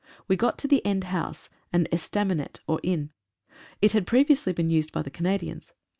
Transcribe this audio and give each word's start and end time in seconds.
We 0.27 0.35
got 0.35 0.57
the 0.57 0.83
end 0.83 1.03
house, 1.03 1.47
an 1.71 1.85
estaminet, 1.91 2.59
or 2.65 2.79
inn. 2.81 3.11
It 3.83 3.91
had 3.91 4.07
previously 4.07 4.51
been 4.51 4.71
used 4.71 4.91
by 4.91 5.03
the 5.03 5.11
Canadians. 5.11 5.73